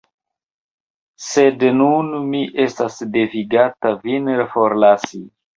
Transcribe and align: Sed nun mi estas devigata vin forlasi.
Sed 1.25 1.65
nun 1.81 2.09
mi 2.31 2.41
estas 2.65 2.97
devigata 3.19 3.95
vin 4.07 4.35
forlasi. 4.57 5.27